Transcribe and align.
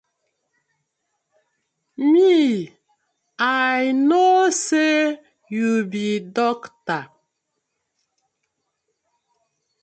Mi 2.11 2.33
I 3.77 3.77
no 4.09 4.25
say 4.67 4.93
yu 5.55 5.69
bi 5.91 6.05
dokta. 6.35 6.97